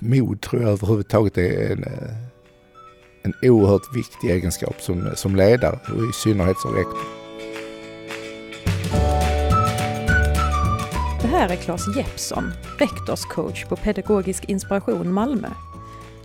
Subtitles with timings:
[0.00, 2.16] mod tror jag överhuvudtaget är en, eh,
[3.22, 7.20] en oerhört viktig egenskap som, som ledare och i synnerhet som rektor.
[11.22, 15.48] Det här är Claes Jeppsson, rektorscoach på Pedagogisk Inspiration Malmö.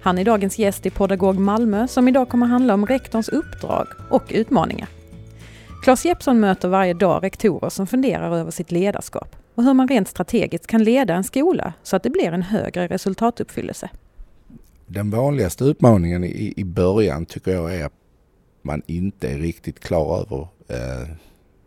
[0.00, 4.22] Han är dagens gäst i Pedagog Malmö som idag kommer handla om rektorns uppdrag och
[4.28, 4.88] utmaningar.
[5.82, 10.08] Claes Jeppsson möter varje dag rektorer som funderar över sitt ledarskap och hur man rent
[10.08, 13.90] strategiskt kan leda en skola så att det blir en högre resultatuppfyllelse.
[14.86, 17.92] Den vanligaste utmaningen i, i början tycker jag är att
[18.62, 21.08] man inte är riktigt klar över eh,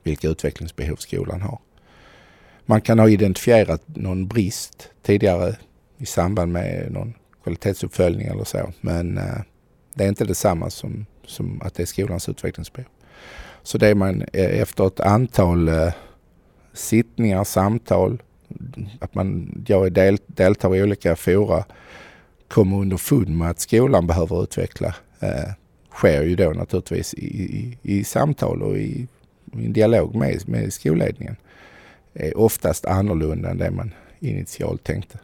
[0.04, 1.60] vilka utvecklingsbehov skolan har.
[2.66, 5.56] Man kan ha identifierat någon brist tidigare
[5.98, 8.74] i samband med någon kvalitetsuppföljning eller så.
[8.82, 9.42] Men eh,
[9.94, 12.90] det är inte detsamma som, som att det är skolans utvecklingsbehov.
[13.64, 15.94] Så det man eh, efter ett antal eh,
[16.78, 18.22] sittningar, samtal,
[19.00, 21.66] att man jag del, deltar i olika fora,
[22.48, 25.52] kommer underfund med att skolan behöver utveckla eh,
[25.92, 29.08] sker ju då naturligtvis i, i, i samtal och i,
[29.54, 31.36] i, en dialog med, med skolledningen.
[32.14, 35.20] Är oftast annorlunda än det man initialt tänkte.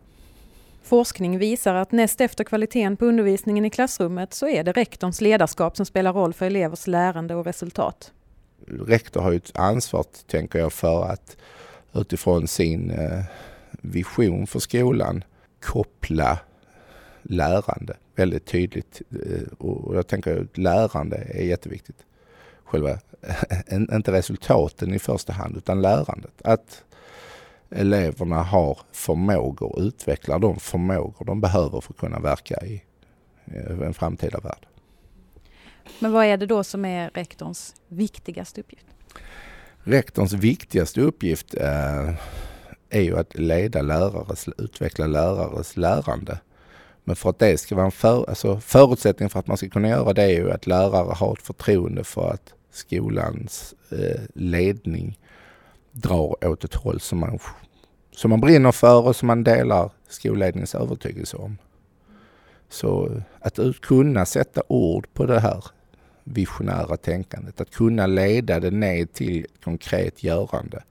[0.83, 5.77] Forskning visar att näst efter kvaliteten på undervisningen i klassrummet så är det rektorns ledarskap
[5.77, 8.11] som spelar roll för elevers lärande och resultat.
[8.67, 11.37] Rektor har ju ett ansvar, tänker jag, för att
[11.93, 13.23] utifrån sin eh,
[13.71, 15.23] vision för skolan
[15.61, 16.39] koppla
[17.21, 19.01] lärande väldigt tydligt.
[19.11, 22.05] Eh, och jag tänker att lärande är jätteviktigt.
[22.63, 22.97] Själva,
[23.71, 26.41] inte resultaten i första hand, utan lärandet.
[26.43, 26.83] Att
[27.69, 32.83] eleverna har förmågor, utvecklar de förmågor de behöver för att kunna verka i
[33.45, 34.65] eh, en framtida värld.
[35.99, 38.85] Men vad är det då som är rektorns viktigaste uppgift?
[39.83, 42.15] Rektorns viktigaste uppgift är,
[42.89, 46.39] är ju att leda lärares, utveckla lärares lärande.
[47.03, 49.87] Men för att det ska vara en för, alltså förutsättning för att man ska kunna
[49.87, 55.19] göra det är ju att lärare har ett förtroende för att skolans eh, ledning
[55.91, 57.39] drar åt ett håll som man,
[58.11, 61.57] som man brinner för och som man delar skolledningens övertygelse om.
[62.69, 65.63] Så eh, att kunna sätta ord på det här
[66.23, 70.83] visionära tänkandet, att kunna leda det ner till konkret görande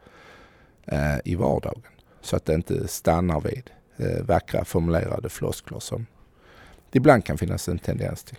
[0.87, 1.83] eh, i vardagen.
[2.21, 6.07] Så att det inte stannar vid eh, vackra formulerade floskler som
[6.91, 8.39] det ibland kan finnas en tendens till.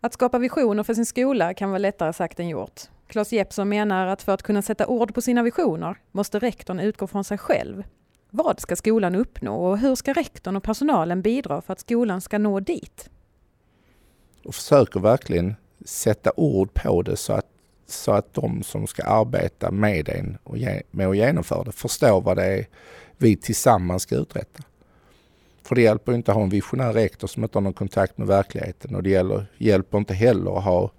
[0.00, 2.80] Att skapa visioner för sin skola kan vara lättare sagt än gjort.
[3.06, 7.06] Claes Jeppsson menar att för att kunna sätta ord på sina visioner måste rektorn utgå
[7.06, 7.82] från sig själv.
[8.30, 12.38] Vad ska skolan uppnå och hur ska rektorn och personalen bidra för att skolan ska
[12.38, 13.10] nå dit?
[14.44, 17.46] Och försöker verkligen sätta ord på det så att,
[17.86, 22.20] så att de som ska arbeta med en och ge, med att genomföra det förstår
[22.20, 22.66] vad det är
[23.16, 24.62] vi tillsammans ska uträtta.
[25.62, 28.26] För det hjälper inte att ha en visionär rektor som inte har någon kontakt med
[28.26, 30.90] verkligheten och det gäller, hjälper inte heller att ha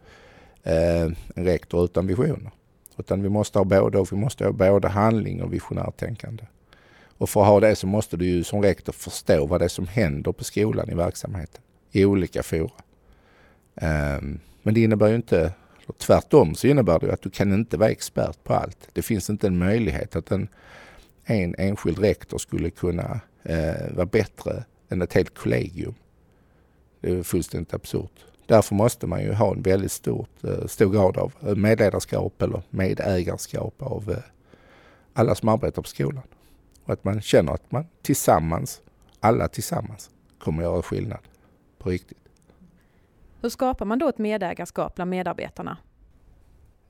[0.64, 1.02] eh,
[1.36, 2.52] en rektor utan visioner.
[2.98, 4.14] Utan vi måste ha både och.
[4.14, 6.44] Vi måste ha både handling och visionärt tänkande.
[7.20, 9.70] Och för att ha det så måste du ju som rektor förstå vad det är
[9.70, 12.72] som händer på skolan i verksamheten i olika fora.
[13.76, 15.54] Ehm, men det innebär ju inte,
[15.98, 18.90] tvärtom så innebär det att du kan inte vara expert på allt.
[18.94, 20.48] Det finns inte en möjlighet att en,
[21.26, 25.96] en enskild rektor skulle kunna eh, vara bättre än ett helt kollegium.
[27.02, 28.26] Det är fullständigt absurt.
[28.46, 32.62] Därför måste man ju ha en väldigt stort, eh, stor grad av eh, medledarskap eller
[32.70, 34.18] medägarskap av eh,
[35.14, 36.24] alla som arbetar på skolan.
[36.90, 38.82] Och att man känner att man tillsammans,
[39.20, 41.20] alla tillsammans, kommer göra skillnad
[41.78, 42.18] på riktigt.
[43.42, 45.78] Hur skapar man då ett medägarskap bland medarbetarna?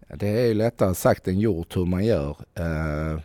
[0.08, 2.30] Det är lättare sagt än gjort hur man gör.
[2.56, 3.20] Eh,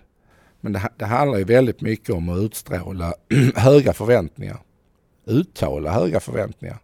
[0.60, 3.14] men det, det handlar ju väldigt mycket om att utstråla
[3.56, 4.58] höga förväntningar.
[5.24, 6.78] Uttala höga förväntningar.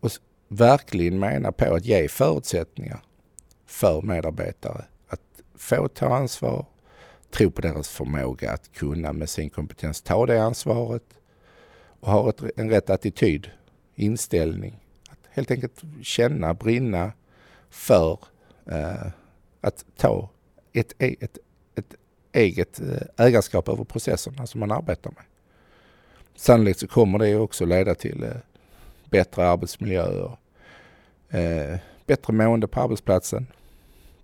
[0.00, 0.10] Och
[0.48, 3.00] verkligen mena på att ge förutsättningar
[3.66, 6.66] för medarbetare att få ta ansvar,
[7.30, 11.18] tro på deras förmåga att kunna med sin kompetens ta det ansvaret
[12.00, 13.50] och ha ett, en rätt attityd,
[13.94, 17.12] inställning Att helt enkelt känna, brinna
[17.70, 18.18] för
[18.66, 19.06] eh,
[19.60, 20.30] att ta
[20.72, 21.38] ett, e-, ett,
[21.74, 21.94] ett
[22.32, 25.24] eget eh, ägarskap över processerna som man arbetar med.
[26.34, 28.30] Sannolikt så kommer det också leda till eh,
[29.04, 30.36] bättre arbetsmiljöer,
[31.28, 33.46] eh, bättre mående på arbetsplatsen.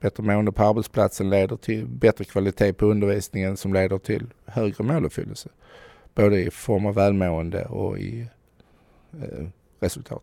[0.04, 5.48] Bättre mående på arbetsplatsen leder till bättre kvalitet på undervisningen som leder till högre måluppfyllelse.
[6.14, 8.26] Både i form av välmående och i
[9.12, 9.46] eh,
[9.80, 10.22] resultat.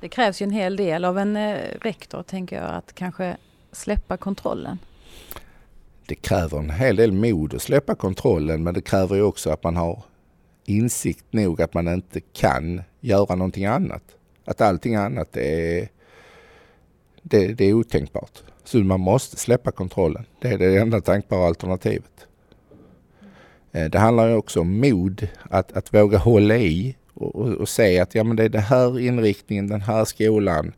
[0.00, 3.36] Det krävs ju en hel del av en eh, rektor, tänker jag, att kanske
[3.72, 4.78] släppa kontrollen.
[6.06, 9.64] Det kräver en hel del mod att släppa kontrollen, men det kräver ju också att
[9.64, 10.02] man har
[10.64, 14.02] insikt nog att man inte kan göra någonting annat.
[14.44, 15.88] Att allting annat är,
[17.30, 18.42] det, det är otänkbart.
[18.64, 20.24] Så man måste släppa kontrollen.
[20.40, 22.26] Det är det enda tänkbara alternativet.
[23.72, 27.68] Eh, det handlar ju också om mod, att, att våga hålla i och, och, och
[27.68, 30.72] se att ja, men det är den här inriktningen den här skolan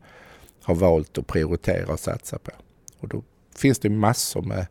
[0.63, 2.51] har valt att prioritera och satsa på.
[2.99, 3.23] Och då
[3.55, 4.65] finns det massor med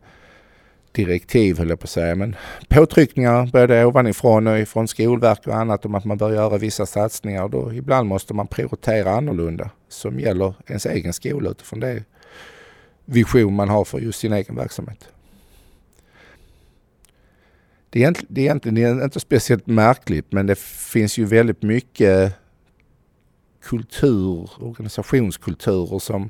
[0.91, 2.35] direktiv höll jag på att säga, men
[2.69, 7.47] påtryckningar både ovanifrån och ifrån Skolverk och annat om att man bör göra vissa satsningar.
[7.47, 12.03] Då ibland måste man prioritera annorlunda som gäller ens egen skola utifrån det
[13.05, 15.07] vision man har för just sin egen verksamhet.
[17.89, 22.33] Det är, egentligen, det är egentligen inte speciellt märkligt men det finns ju väldigt mycket
[23.61, 26.29] kultur, organisationskulturer som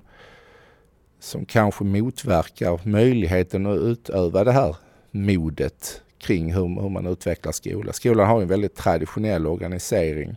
[1.24, 4.76] som kanske motverkar möjligheten att utöva det här
[5.12, 7.94] modet kring hur, hur man utvecklar skola.
[7.94, 10.36] Skolan har en väldigt traditionell organisering.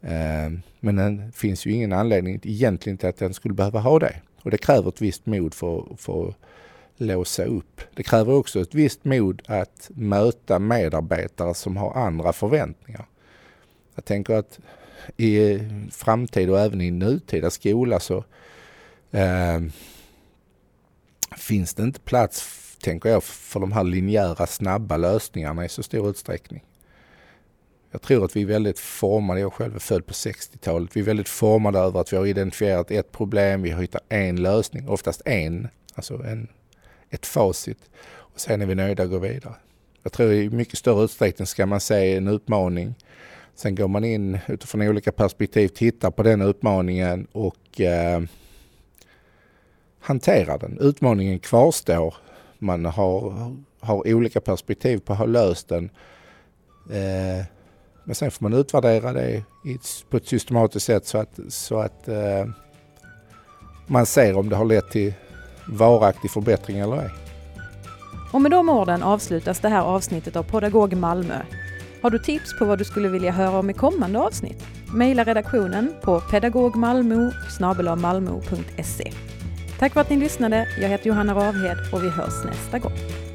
[0.00, 0.50] Eh,
[0.80, 4.16] men det finns ju ingen anledning egentligen till att den skulle behöva ha det.
[4.42, 6.36] Och det kräver ett visst mod för, för att
[6.96, 7.80] låsa upp.
[7.94, 13.06] Det kräver också ett visst mod att möta medarbetare som har andra förväntningar.
[13.94, 14.58] Jag tänker att
[15.16, 15.58] i
[15.90, 18.24] framtid och även i nutida skola så
[19.10, 19.60] eh,
[21.36, 22.46] finns det inte plats,
[22.82, 26.64] tänker jag, för de här linjära snabba lösningarna i så stor utsträckning.
[27.90, 31.04] Jag tror att vi är väldigt formade, jag själv är född på 60-talet, vi är
[31.04, 35.22] väldigt formade över att vi har identifierat ett problem, vi har hittat en lösning, oftast
[35.24, 36.48] en, alltså en,
[37.10, 37.90] ett facit.
[38.06, 39.54] Och sen är vi nöjda och går vidare.
[40.02, 42.94] Jag tror i mycket större utsträckning ska man se en utmaning.
[43.54, 48.22] Sen går man in utifrån olika perspektiv, tittar på den utmaningen och eh,
[50.00, 50.78] hanterar den.
[50.80, 52.14] Utmaningen kvarstår.
[52.58, 55.90] Man har, har olika perspektiv på att ha löst den.
[56.90, 57.44] Eh,
[58.04, 59.42] men sen får man utvärdera det
[60.10, 62.46] på ett systematiskt sätt så att, så att eh,
[63.86, 65.14] man ser om det har lett till
[65.68, 67.10] varaktig förbättring eller ej.
[68.32, 71.42] Och med de orden avslutas det här avsnittet av Podagog Malmö.
[72.02, 74.66] Har du tips på vad du skulle vilja höra om i kommande avsnitt?
[74.94, 77.30] Maila redaktionen på pedagogmalmo
[79.78, 80.68] Tack för att ni lyssnade.
[80.80, 83.29] Jag heter Johanna Ravhed och vi hörs nästa gång.